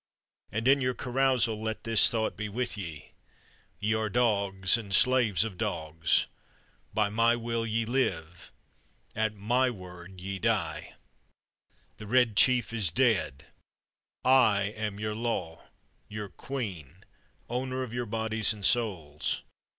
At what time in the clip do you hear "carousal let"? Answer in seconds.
0.95-1.83